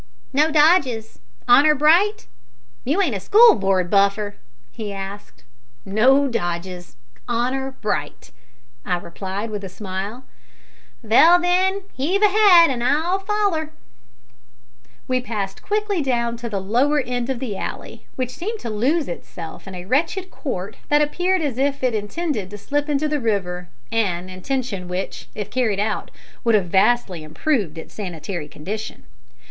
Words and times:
"No 0.33 0.49
dodges? 0.51 1.19
Honour 1.47 1.75
bright? 1.75 2.25
You 2.85 3.03
ain't 3.03 3.13
a 3.15 3.19
school 3.19 3.53
board 3.53 3.91
buffer?" 3.91 4.37
he 4.71 4.91
asked. 4.91 5.43
"No 5.85 6.27
dodges. 6.27 6.95
Honour 7.29 7.75
bright," 7.83 8.31
I 8.83 8.97
replied, 8.97 9.51
with 9.51 9.63
a 9.63 9.69
smile. 9.69 10.23
"Vell, 11.03 11.39
then, 11.39 11.83
heave 11.93 12.23
ahead, 12.23 12.71
an' 12.71 12.81
I'll 12.81 13.19
foller." 13.19 13.73
We 15.07 15.21
passed 15.21 15.61
quickly 15.61 16.01
down 16.01 16.35
to 16.37 16.49
the 16.49 16.59
lower 16.59 16.99
end 16.99 17.29
of 17.29 17.37
the 17.37 17.55
alley, 17.55 18.07
which 18.15 18.31
seemed 18.31 18.59
to 18.61 18.71
lose 18.71 19.07
itself 19.07 19.67
in 19.67 19.75
a 19.75 19.85
wretched 19.85 20.31
court 20.31 20.77
that 20.89 21.03
appeared 21.03 21.43
as 21.43 21.59
if 21.59 21.83
it 21.83 21.93
intended 21.93 22.49
to 22.49 22.57
slip 22.57 22.89
into 22.89 23.07
the 23.07 23.19
river 23.19 23.69
an 23.91 24.29
intention 24.29 24.87
which, 24.87 25.29
if 25.35 25.51
carried 25.51 25.79
out, 25.79 26.09
would 26.43 26.55
have 26.55 26.69
vastly 26.69 27.21
improved 27.21 27.77
its 27.77 27.93
sanitary 27.93 28.47
condition. 28.47 29.03